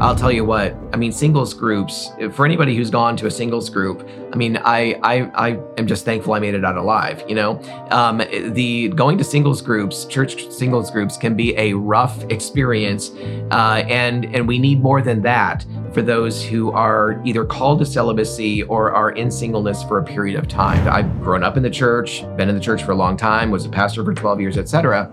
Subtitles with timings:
[0.00, 0.74] I'll tell you what.
[0.94, 2.10] I mean, singles groups.
[2.32, 6.06] For anybody who's gone to a singles group, I mean, I I, I am just
[6.06, 7.22] thankful I made it out alive.
[7.28, 8.22] You know, um,
[8.54, 13.10] the going to singles groups, church singles groups, can be a rough experience,
[13.50, 17.84] uh, and and we need more than that for those who are either called to
[17.84, 20.88] celibacy or are in singleness for a period of time.
[20.88, 23.66] I've grown up in the church, been in the church for a long time, was
[23.66, 25.12] a pastor for 12 years, etc.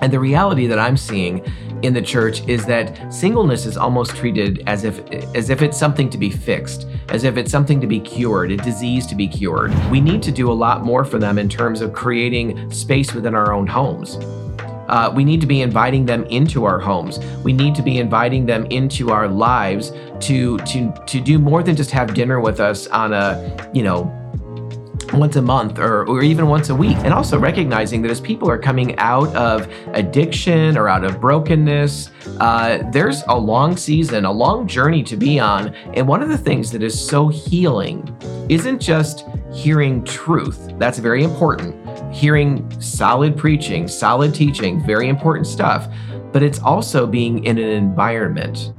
[0.00, 1.44] And the reality that I'm seeing
[1.82, 5.00] in the church is that singleness is almost treated as if
[5.34, 8.56] as if it's something to be fixed, as if it's something to be cured, a
[8.56, 9.72] disease to be cured.
[9.90, 13.34] We need to do a lot more for them in terms of creating space within
[13.34, 14.18] our own homes.
[14.88, 17.18] Uh, we need to be inviting them into our homes.
[17.42, 21.76] We need to be inviting them into our lives to to to do more than
[21.76, 24.18] just have dinner with us on a you know
[25.12, 26.96] once a month or, or even once a week.
[26.98, 32.10] And also recognizing that as people are coming out of addiction or out of brokenness,
[32.40, 35.74] uh, there's a long season, a long journey to be on.
[35.94, 38.16] And one of the things that is so healing
[38.48, 41.76] isn't just hearing truth, that's very important.
[42.14, 45.88] Hearing solid preaching, solid teaching, very important stuff.
[46.32, 48.72] But it's also being in an environment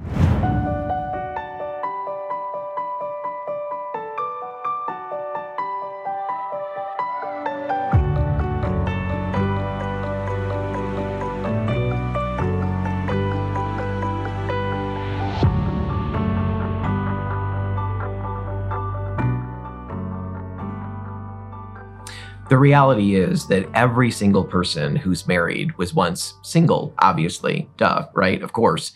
[22.63, 28.41] reality is that every single person who's married was once single, obviously, duh, right?
[28.41, 28.93] Of course.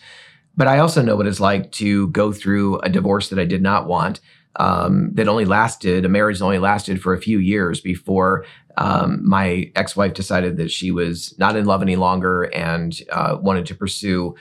[0.56, 3.62] But I also know what it's like to go through a divorce that I did
[3.62, 4.20] not want,
[4.56, 8.44] um, that only lasted, a marriage that only lasted for a few years before
[8.78, 13.36] um, my ex wife decided that she was not in love any longer and uh,
[13.40, 14.34] wanted to pursue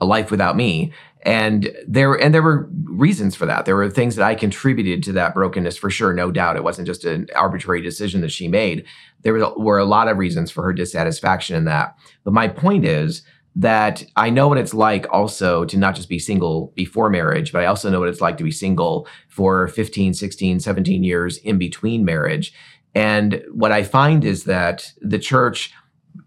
[0.00, 0.92] a life without me
[1.22, 3.66] and there and there were reasons for that.
[3.66, 6.56] There were things that i contributed to that brokenness for sure no doubt.
[6.56, 8.84] It wasn't just an arbitrary decision that she made.
[9.22, 11.96] There were a lot of reasons for her dissatisfaction in that.
[12.24, 13.22] But my point is
[13.56, 17.60] that i know what it's like also to not just be single before marriage but
[17.60, 21.58] i also know what it's like to be single for 15 16 17 years in
[21.58, 22.52] between marriage.
[22.94, 25.72] And what i find is that the church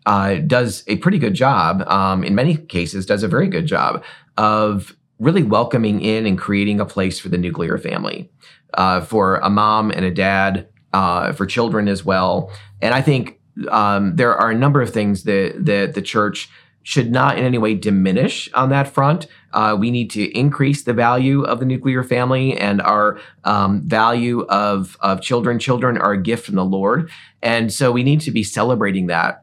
[0.05, 4.03] uh, does a pretty good job, um, in many cases, does a very good job
[4.37, 8.29] of really welcoming in and creating a place for the nuclear family,
[8.73, 12.51] uh, for a mom and a dad, uh, for children as well.
[12.81, 13.39] And I think
[13.69, 16.49] um, there are a number of things that that the church
[16.83, 19.27] should not in any way diminish on that front.
[19.53, 24.41] Uh, we need to increase the value of the nuclear family and our um, value
[24.47, 25.59] of of children.
[25.59, 27.09] Children are a gift from the Lord,
[27.41, 29.42] and so we need to be celebrating that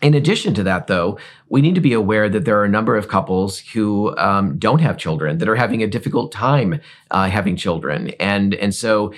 [0.00, 2.96] in addition to that, though, we need to be aware that there are a number
[2.96, 7.56] of couples who um, don't have children that are having a difficult time uh, having
[7.56, 9.12] children, and and so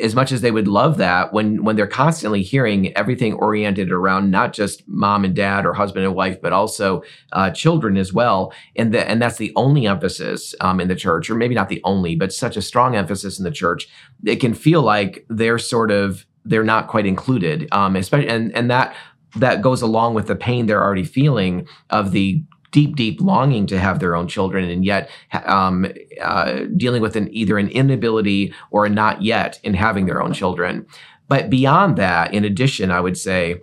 [0.00, 4.30] as much as they would love that, when when they're constantly hearing everything oriented around
[4.30, 8.52] not just mom and dad or husband and wife, but also uh, children as well,
[8.74, 11.80] and the, and that's the only emphasis um, in the church, or maybe not the
[11.84, 13.86] only, but such a strong emphasis in the church,
[14.24, 18.70] it can feel like they're sort of they're not quite included, um, especially and and
[18.70, 18.94] that
[19.36, 22.42] that goes along with the pain they're already feeling of the
[22.72, 25.08] deep, deep longing to have their own children, and yet
[25.44, 25.86] um,
[26.20, 30.32] uh, dealing with an either an inability or a not yet in having their own
[30.32, 30.86] children.
[31.28, 33.62] But beyond that, in addition, I would say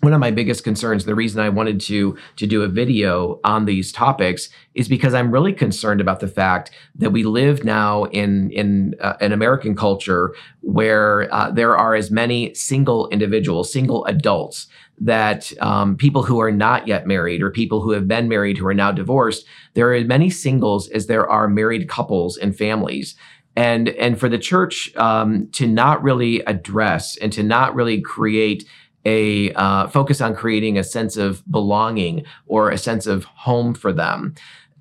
[0.00, 3.64] one of my biggest concerns the reason i wanted to to do a video on
[3.64, 8.50] these topics is because i'm really concerned about the fact that we live now in
[8.50, 14.66] in uh, an american culture where uh, there are as many single individuals single adults
[15.00, 18.66] that um, people who are not yet married or people who have been married who
[18.66, 19.46] are now divorced
[19.78, 23.14] there are as many singles as there are married couples and families.
[23.54, 28.64] And and for the church um, to not really address and to not really create
[29.04, 33.92] a uh, focus on creating a sense of belonging or a sense of home for
[33.92, 34.34] them.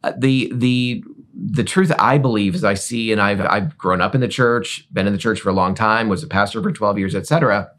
[0.04, 1.04] Uh, the the
[1.34, 4.88] the truth I believe is I see, and I've I've grown up in the church,
[4.92, 7.72] been in the church for a long time, was a pastor for twelve years, etc.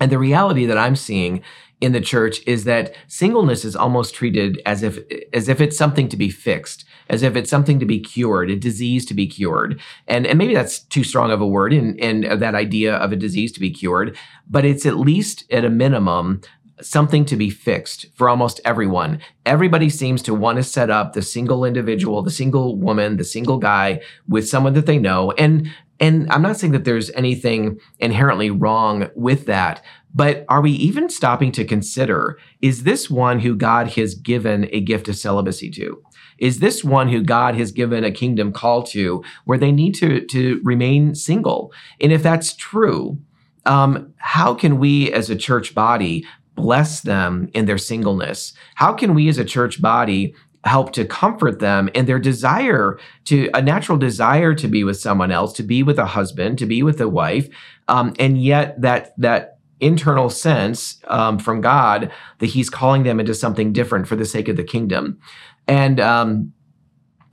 [0.00, 1.42] And the reality that I'm seeing
[1.80, 4.98] in the church is that singleness is almost treated as if
[5.32, 8.56] as if it's something to be fixed as if it's something to be cured a
[8.56, 12.38] disease to be cured and and maybe that's too strong of a word in in
[12.38, 14.16] that idea of a disease to be cured
[14.48, 16.40] but it's at least at a minimum
[16.82, 19.20] something to be fixed for almost everyone.
[19.46, 23.58] Everybody seems to want to set up the single individual, the single woman, the single
[23.58, 25.32] guy with someone that they know.
[25.32, 29.84] And and I'm not saying that there's anything inherently wrong with that,
[30.14, 34.80] But are we even stopping to consider is this one who God has given a
[34.80, 36.02] gift of celibacy to?
[36.38, 40.24] Is this one who God has given a kingdom call to where they need to,
[40.26, 41.72] to remain single?
[42.00, 43.18] And if that's true,
[43.66, 46.24] um, how can we as a church body
[46.54, 48.54] bless them in their singleness?
[48.74, 50.34] How can we as a church body
[50.64, 55.30] help to comfort them in their desire to a natural desire to be with someone
[55.30, 57.48] else, to be with a husband, to be with a wife,
[57.88, 63.34] um, and yet that that internal sense um, from God that He's calling them into
[63.34, 65.18] something different for the sake of the kingdom,
[65.66, 66.52] and um,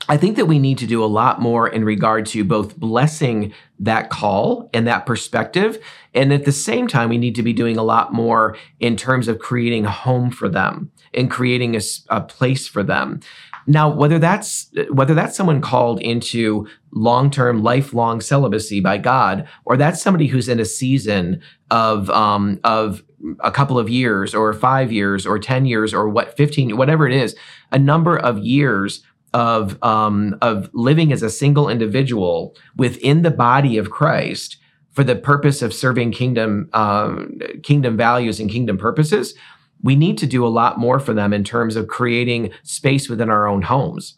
[0.09, 3.53] I think that we need to do a lot more in regard to both blessing
[3.79, 5.83] that call and that perspective.
[6.13, 9.27] And at the same time, we need to be doing a lot more in terms
[9.27, 13.19] of creating a home for them and creating a, a place for them.
[13.67, 20.01] Now, whether that's whether that's someone called into long-term, lifelong celibacy by God, or that's
[20.01, 23.03] somebody who's in a season of um, of
[23.41, 27.13] a couple of years, or five years, or ten years, or what fifteen, whatever it
[27.13, 27.35] is,
[27.71, 29.03] a number of years
[29.33, 34.57] of um, of living as a single individual within the body of Christ
[34.91, 39.35] for the purpose of serving kingdom um, kingdom values and kingdom purposes,
[39.81, 43.29] we need to do a lot more for them in terms of creating space within
[43.29, 44.17] our own homes.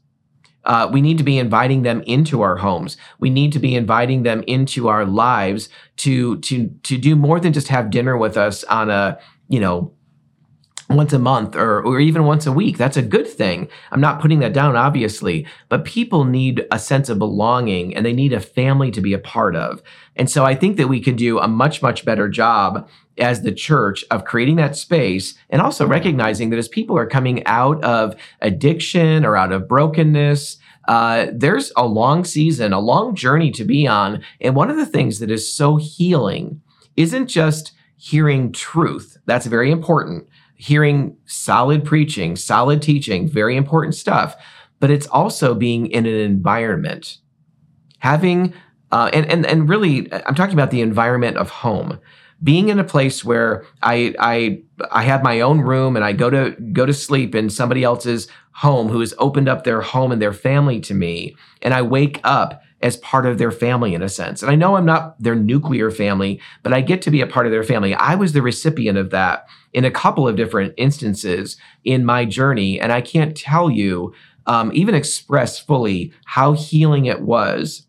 [0.66, 2.98] Uh, we need to be inviting them into our homes.
[3.20, 7.54] We need to be inviting them into our lives to to to do more than
[7.54, 9.18] just have dinner with us on a
[9.48, 9.94] you know
[10.90, 12.78] once a month or, or even once a week.
[12.78, 13.70] That's a good thing.
[13.92, 18.14] I'm not putting that down, obviously, but people need a sense of belonging and they
[18.14, 19.84] need a family to be a part of.
[20.16, 22.90] And so I think that we can do a much, much better job
[23.20, 27.46] as the church of creating that space and also recognizing that as people are coming
[27.46, 30.58] out of addiction or out of brokenness,
[30.88, 34.24] uh, there's a long season, a long journey to be on.
[34.42, 36.62] And one of the things that is so healing
[36.96, 39.18] isn't just hearing truth.
[39.26, 40.29] That's very important
[40.60, 44.36] hearing solid preaching, solid teaching, very important stuff,
[44.82, 47.18] but it's also being in an environment.
[48.00, 48.54] Having,
[48.92, 51.98] uh, and, and, and really, I'm talking about the environment of home.
[52.44, 54.62] Being in a place where I, I,
[54.92, 58.28] I have my own room and I go to, go to sleep in somebody else's
[58.52, 61.38] home who has opened up their home and their family to me.
[61.62, 64.42] And I wake up as part of their family in a sense.
[64.42, 67.46] And I know I'm not their nuclear family, but I get to be a part
[67.46, 67.94] of their family.
[67.94, 72.80] I was the recipient of that in a couple of different instances in my journey.
[72.80, 74.14] And I can't tell you,
[74.46, 77.86] um, even express fully how healing it was,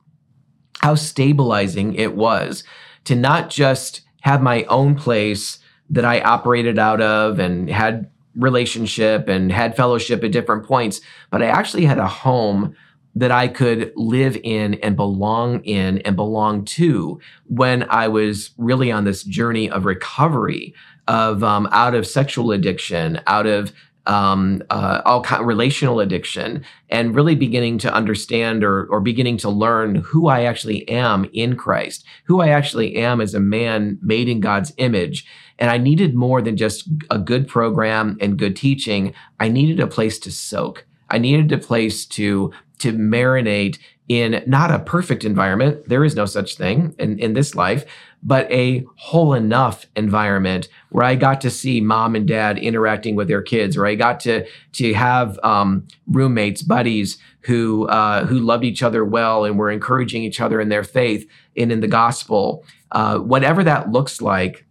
[0.81, 2.64] how stabilizing it was
[3.04, 5.58] to not just have my own place
[5.88, 11.00] that I operated out of and had relationship and had fellowship at different points,
[11.31, 12.76] but I actually had a home
[13.14, 18.92] that I could live in and belong in and belong to when I was really
[18.92, 20.74] on this journey of recovery
[21.08, 23.72] of um, out of sexual addiction, out of
[24.06, 29.36] um, uh, all kind of relational addiction, and really beginning to understand or, or beginning
[29.38, 33.98] to learn who I actually am in Christ, who I actually am as a man
[34.02, 35.26] made in God's image.
[35.58, 39.12] And I needed more than just a good program and good teaching.
[39.38, 40.86] I needed a place to soak.
[41.10, 43.78] I needed a place to to marinate
[44.08, 45.88] in not a perfect environment.
[45.88, 47.84] There is no such thing in, in this life,
[48.24, 53.28] but a whole enough environment where I got to see mom and dad interacting with
[53.28, 58.64] their kids, where I got to to have um, roommates, buddies who uh, who loved
[58.64, 62.64] each other well and were encouraging each other in their faith and in the gospel.
[62.93, 64.64] Uh, whatever that looks like,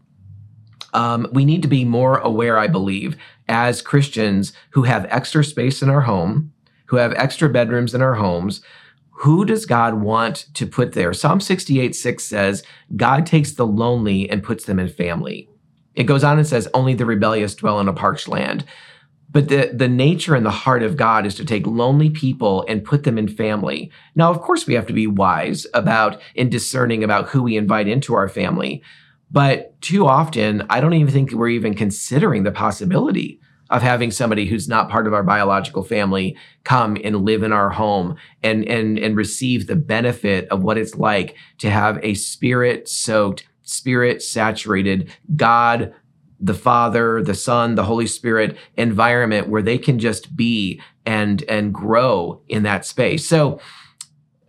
[0.94, 3.16] um, we need to be more aware, I believe,
[3.50, 6.54] as Christians who have extra space in our home,
[6.86, 8.62] who have extra bedrooms in our homes.
[9.24, 11.14] Who does God want to put there?
[11.14, 12.64] Psalm 68 6 says,
[12.96, 15.50] God takes the lonely and puts them in family.
[15.96, 18.64] It goes on and says, Only the rebellious dwell in a parched land.
[19.32, 22.84] But the, the nature and the heart of God is to take lonely people and
[22.84, 23.92] put them in family.
[24.16, 27.88] Now, of course, we have to be wise about and discerning about who we invite
[27.88, 28.82] into our family.
[29.32, 34.48] But too often, I don't even think we're even considering the possibility of having somebody
[34.48, 38.98] who's not part of our biological family come and live in our home and and
[38.98, 45.14] and receive the benefit of what it's like to have a spirit soaked spirit saturated
[45.36, 45.94] god
[46.40, 51.74] the father the son the holy spirit environment where they can just be and and
[51.74, 53.28] grow in that space.
[53.28, 53.60] So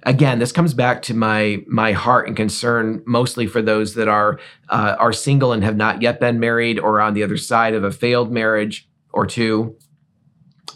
[0.05, 4.39] again, this comes back to my my heart and concern, mostly for those that are
[4.69, 7.85] uh, are single and have not yet been married, or on the other side of
[7.85, 9.77] a failed marriage or two,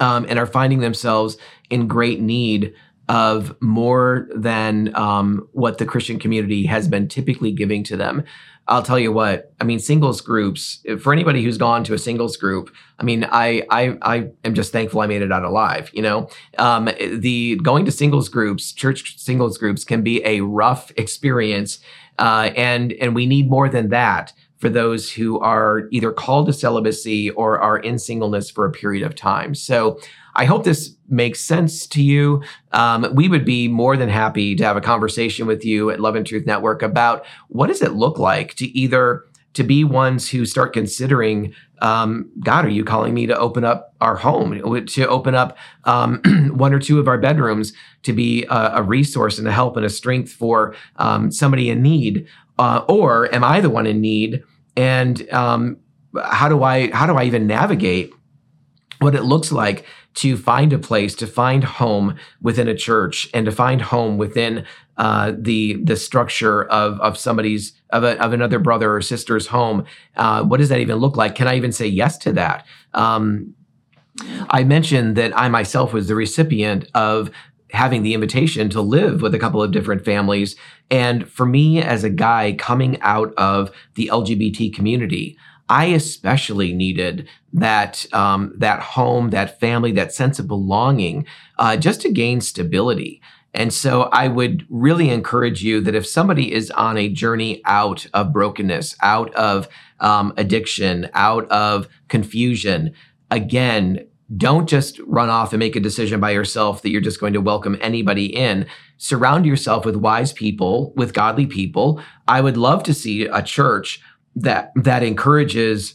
[0.00, 1.36] um, and are finding themselves
[1.70, 2.74] in great need
[3.08, 8.24] of more than um, what the Christian community has been typically giving to them.
[8.66, 9.52] I'll tell you what.
[9.60, 10.82] I mean, singles groups.
[11.00, 14.72] For anybody who's gone to a singles group, I mean, I I I am just
[14.72, 15.90] thankful I made it out alive.
[15.92, 20.92] You know, um, the going to singles groups, church singles groups, can be a rough
[20.96, 21.78] experience,
[22.18, 26.52] uh, and and we need more than that for those who are either called to
[26.54, 29.54] celibacy or are in singleness for a period of time.
[29.54, 30.00] So
[30.36, 32.42] I hope this makes sense to you.
[32.72, 36.16] Um, we would be more than happy to have a conversation with you at Love
[36.16, 39.24] and Truth Network about what does it look like to either
[39.54, 43.94] to be ones who start considering um, God, are you calling me to open up
[44.00, 46.20] our home, to open up um,
[46.54, 47.72] one or two of our bedrooms
[48.04, 51.82] to be a, a, resource and a help and a strength for um, somebody in
[51.82, 52.26] need?
[52.58, 54.42] Uh, or am I the one in need?
[54.76, 55.76] And um,
[56.22, 58.12] how do I how do I even navigate
[59.04, 63.46] what it looks like to find a place, to find home within a church, and
[63.46, 64.64] to find home within
[64.96, 69.84] uh, the the structure of of somebody's of, a, of another brother or sister's home.
[70.16, 71.34] Uh, what does that even look like?
[71.34, 72.66] Can I even say yes to that?
[72.92, 73.54] Um,
[74.50, 77.30] I mentioned that I myself was the recipient of
[77.74, 80.54] having the invitation to live with a couple of different families.
[80.90, 85.36] And for me, as a guy coming out of the LGBT community,
[85.68, 91.26] I especially needed that um, that home, that family, that sense of belonging,
[91.58, 93.22] uh, just to gain stability.
[93.54, 98.06] And so I would really encourage you that if somebody is on a journey out
[98.12, 99.68] of brokenness, out of
[100.00, 102.92] um, addiction, out of confusion,
[103.30, 104.06] again,
[104.36, 107.40] don't just run off and make a decision by yourself that you're just going to
[107.40, 108.66] welcome anybody in.
[108.96, 112.00] Surround yourself with wise people, with godly people.
[112.26, 114.00] I would love to see a church
[114.36, 115.94] that that encourages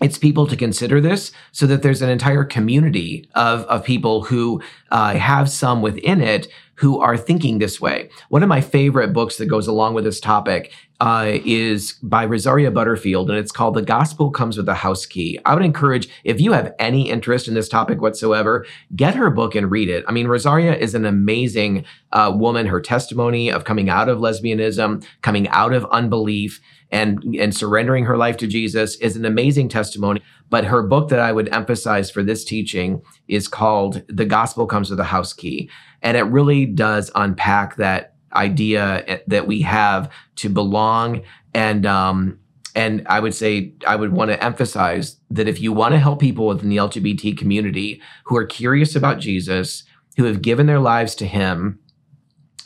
[0.00, 4.62] its people to consider this so that there's an entire community of, of people who
[4.90, 8.08] uh, have some within it who are thinking this way.
[8.28, 12.70] One of my favorite books that goes along with this topic uh, is by Rosaria
[12.70, 15.40] Butterfield, and it's called The Gospel Comes with a House Key.
[15.44, 18.64] I would encourage, if you have any interest in this topic whatsoever,
[18.94, 20.04] get her book and read it.
[20.06, 22.66] I mean, Rosaria is an amazing uh, woman.
[22.66, 28.16] Her testimony of coming out of lesbianism, coming out of unbelief, and and surrendering her
[28.16, 30.22] life to Jesus is an amazing testimony.
[30.50, 34.90] But her book that I would emphasize for this teaching is called The Gospel Comes
[34.90, 35.70] with a House Key.
[36.02, 41.22] And it really does unpack that idea eh, that we have to belong
[41.54, 42.38] and um,
[42.74, 46.20] and I would say I would want to emphasize that if you want to help
[46.20, 49.82] people within the LGBT community who are curious about Jesus,
[50.16, 51.80] who have given their lives to him,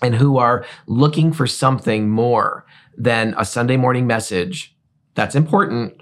[0.03, 2.67] and who are looking for something more
[2.97, 4.75] than a Sunday morning message.
[5.15, 6.01] That's important,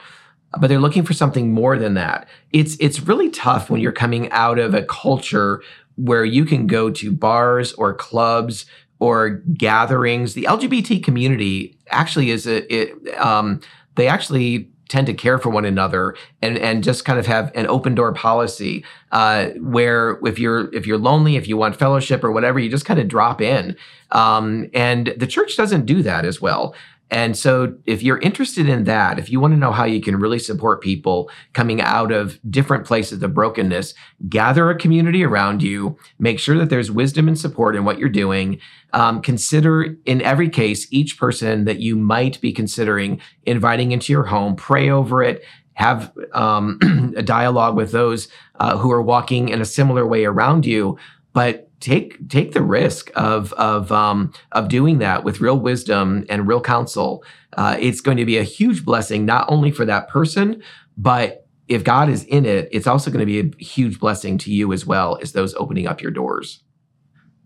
[0.58, 2.28] but they're looking for something more than that.
[2.52, 5.62] It's it's really tough when you're coming out of a culture
[5.96, 8.66] where you can go to bars or clubs
[8.98, 10.34] or gatherings.
[10.34, 13.60] The LGBT community actually is a it, um,
[13.96, 17.66] they actually tend to care for one another and and just kind of have an
[17.68, 22.32] open door policy uh, where if you're if you're lonely if you want fellowship or
[22.32, 23.76] whatever you just kind of drop in.
[24.12, 26.74] Um, and the church doesn't do that as well
[27.10, 30.16] and so, if you're interested in that, if you want to know how you can
[30.16, 33.94] really support people coming out of different places of brokenness,
[34.28, 38.08] gather a community around you, make sure that there's wisdom and support in what you're
[38.08, 38.60] doing.
[38.92, 44.24] Um, consider, in every case, each person that you might be considering inviting into your
[44.24, 45.42] home, pray over it,
[45.74, 46.78] have um,
[47.16, 48.28] a dialogue with those
[48.60, 50.96] uh, who are walking in a similar way around you.
[51.32, 56.46] But take take the risk of of um, of doing that with real wisdom and
[56.46, 57.24] real counsel.
[57.56, 60.62] Uh, it's going to be a huge blessing not only for that person,
[60.96, 64.52] but if God is in it, it's also going to be a huge blessing to
[64.52, 66.62] you as well as those opening up your doors.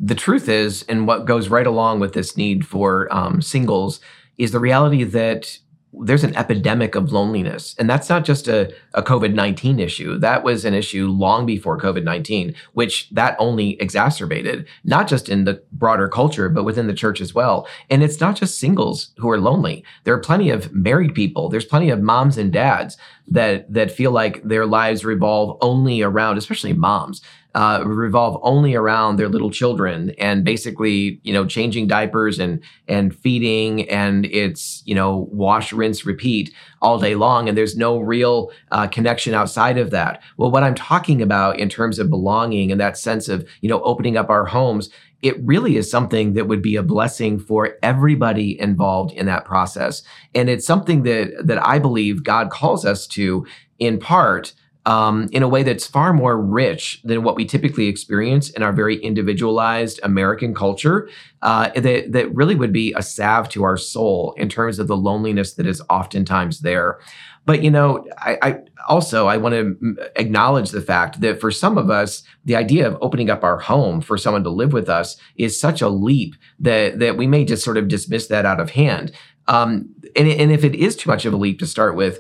[0.00, 4.00] The truth is, and what goes right along with this need for um, singles,
[4.38, 5.58] is the reality that
[6.00, 7.74] there's an epidemic of loneliness.
[7.78, 10.18] And that's not just a, a COVID 19 issue.
[10.18, 15.44] That was an issue long before COVID 19, which that only exacerbated, not just in
[15.44, 17.68] the broader culture, but within the church as well.
[17.90, 19.84] And it's not just singles who are lonely.
[20.04, 21.48] There are plenty of married people.
[21.48, 22.96] There's plenty of moms and dads
[23.28, 27.22] that that feel like their lives revolve only around, especially moms,
[27.54, 33.14] uh, revolve only around their little children and basically you know changing diapers and and
[33.14, 38.50] feeding and it's you know wash rinse repeat all day long and there's no real
[38.72, 40.22] uh, connection outside of that.
[40.36, 43.82] Well what i'm talking about in terms of belonging and that sense of you know
[43.82, 44.90] opening up our homes
[45.22, 50.02] it really is something that would be a blessing for everybody involved in that process.
[50.34, 53.46] And it's something that that i believe god calls us to
[53.78, 54.52] in part
[54.86, 58.72] um, in a way that's far more rich than what we typically experience in our
[58.72, 61.08] very individualized American culture.
[61.42, 64.96] Uh, that that really would be a salve to our soul in terms of the
[64.96, 66.98] loneliness that is oftentimes there.
[67.46, 71.76] But you know, I, I also I want to acknowledge the fact that for some
[71.76, 75.16] of us, the idea of opening up our home for someone to live with us
[75.36, 78.70] is such a leap that that we may just sort of dismiss that out of
[78.70, 79.12] hand.
[79.46, 82.18] Um, and, and if it is too much of a leap to start with,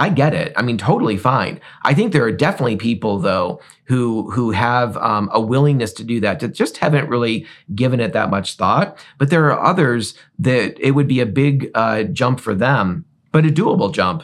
[0.00, 0.54] I get it.
[0.56, 1.60] I mean, totally fine.
[1.82, 6.20] I think there are definitely people though who who have um, a willingness to do
[6.20, 8.96] that that just haven't really given it that much thought.
[9.18, 13.44] But there are others that it would be a big uh, jump for them, but
[13.44, 14.22] a doable jump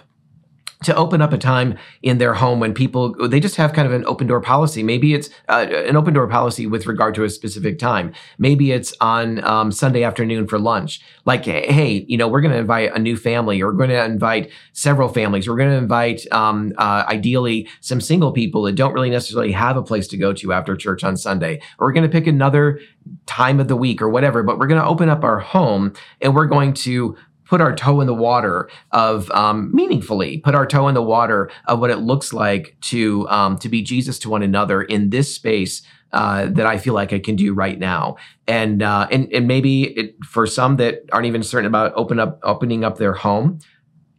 [0.85, 3.95] to open up a time in their home when people they just have kind of
[3.95, 4.83] an open door policy.
[4.83, 8.12] Maybe it's uh, an open door policy with regard to a specific time.
[8.38, 11.00] Maybe it's on um, sunday afternoon for lunch.
[11.25, 14.04] Like hey you know we're going to invite a new family or we're going to
[14.04, 15.49] invite several families.
[15.49, 19.76] We're going to invite um, uh, ideally some single people that don't really necessarily have
[19.76, 21.61] a place to go to after church on sunday.
[21.78, 22.80] Or we're going to pick another
[23.25, 26.35] time of the week or whatever but we're going to open up our home and
[26.35, 30.88] we're going to put our toe in the water of um, meaningfully put our toe
[30.88, 34.42] in the water of what it looks like to um, to be Jesus to one
[34.42, 38.16] another in this space uh, that I feel like I can do right now.
[38.46, 42.38] And uh, and and maybe it, for some that aren't even certain about open up
[42.42, 43.58] opening up their home,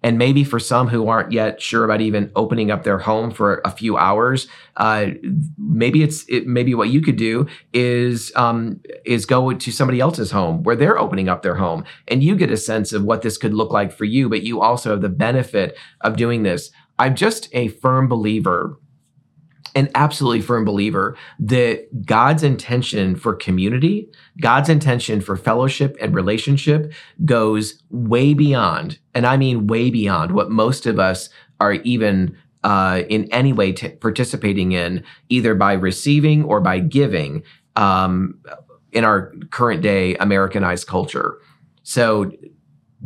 [0.08, 3.60] and maybe for some who aren't yet sure about even opening up their home for
[3.66, 4.48] a few hours,
[4.78, 5.08] uh,
[5.58, 10.32] maybe it's it, maybe what you could do is um, is go to somebody else's
[10.32, 13.38] home where they're opening up their home, and you get a sense of what this
[13.38, 14.30] could look like for you.
[14.30, 16.72] But you also have the benefit of doing this.
[16.98, 18.80] I'm just a firm believer
[19.78, 24.10] an absolutely firm believer that God's intention for community,
[24.42, 26.92] God's intention for fellowship and relationship
[27.26, 31.30] goes way beyond, and I mean way beyond what most of us
[31.60, 37.44] are even uh, in any way t- participating in, either by receiving or by giving
[37.76, 38.40] um,
[38.92, 41.38] in our current day Americanized culture.
[41.84, 42.32] So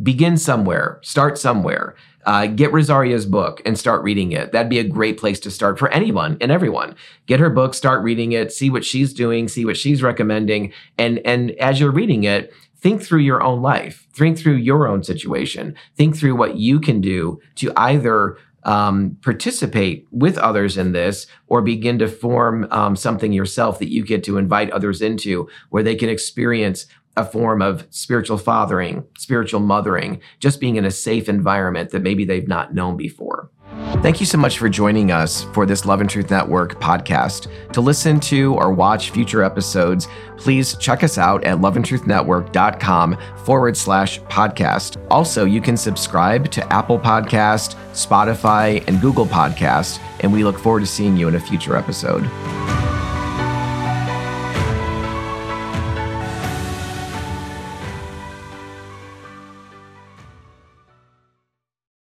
[0.00, 1.94] begin somewhere, start somewhere.
[2.24, 4.52] Uh, get Rosaria's book and start reading it.
[4.52, 6.94] That'd be a great place to start for anyone and everyone.
[7.26, 11.18] Get her book, start reading it, see what she's doing, see what she's recommending, and
[11.24, 15.74] and as you're reading it, think through your own life, think through your own situation,
[15.96, 21.62] think through what you can do to either um, participate with others in this or
[21.62, 25.96] begin to form um, something yourself that you get to invite others into where they
[25.96, 31.90] can experience a form of spiritual fathering, spiritual mothering, just being in a safe environment
[31.90, 33.50] that maybe they've not known before.
[34.02, 37.48] Thank you so much for joining us for this Love and Truth Network podcast.
[37.72, 44.20] To listen to or watch future episodes, please check us out at loveandtruthnetwork.com forward slash
[44.22, 45.04] podcast.
[45.10, 50.80] Also, you can subscribe to Apple Podcast, Spotify, and Google Podcast, and we look forward
[50.80, 52.28] to seeing you in a future episode.